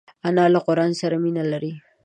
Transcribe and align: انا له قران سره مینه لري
انا 0.27 0.45
له 0.53 0.59
قران 0.67 0.91
سره 1.01 1.15
مینه 1.23 1.43
لري 1.51 1.73